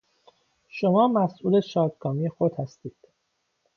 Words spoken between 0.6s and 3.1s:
شما مسئول شادکامی خود هستید